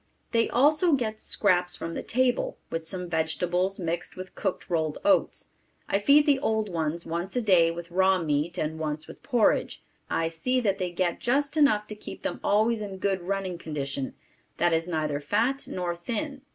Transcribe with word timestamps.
They 0.31 0.49
also 0.49 0.93
get 0.93 1.21
scraps 1.21 1.75
from 1.75 1.93
the 1.93 2.01
table 2.01 2.57
with 2.71 2.87
some 2.87 3.07
vegetables 3.07 3.79
mixed 3.79 4.15
with 4.15 4.33
cooked 4.33 4.67
rolled 4.67 4.97
oats. 5.05 5.51
I 5.87 5.99
feed 5.99 6.25
the 6.25 6.39
old 6.39 6.69
ones 6.69 7.05
once 7.05 7.35
a 7.35 7.41
day 7.43 7.69
with 7.69 7.91
raw 7.91 8.17
meat 8.17 8.57
and 8.57 8.79
once 8.79 9.05
with 9.05 9.21
porridge. 9.21 9.83
I 10.09 10.27
see 10.27 10.59
that 10.59 10.79
they 10.79 10.89
get 10.89 11.19
just 11.19 11.55
enough 11.55 11.85
to 11.85 11.93
keep 11.95 12.23
them 12.23 12.39
always 12.43 12.81
in 12.81 12.97
good 12.97 13.21
running 13.21 13.59
condition, 13.59 14.15
that 14.57 14.73
is 14.73 14.87
neither 14.87 15.19
fat 15.19 15.67
nor 15.67 15.95
thin. 15.95 16.41